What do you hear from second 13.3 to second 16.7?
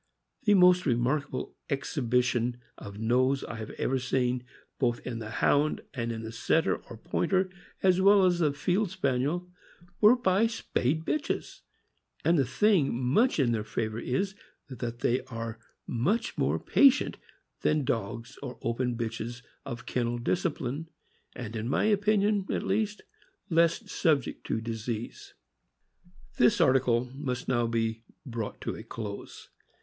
in their favor is, that they are much more